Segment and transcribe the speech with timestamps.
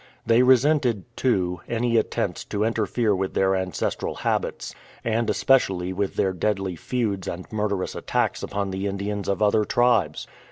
[0.25, 6.33] They resented, too, any attempts to interfere with their ancestral habits, and especially with their
[6.33, 10.25] deadly feuds and murderous attacks upon the Indians of other tribes.